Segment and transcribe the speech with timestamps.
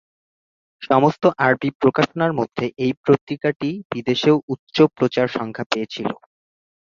[0.81, 6.09] সমস্ত আরবি প্রকাশনার মধ্যে এই পত্রিকাটি বিদেশেও উচ্চ প্রচার সংখ্যা পেয়েছিল।